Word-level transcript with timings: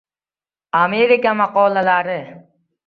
Amerika 0.83 1.29
maqollari 1.39 2.19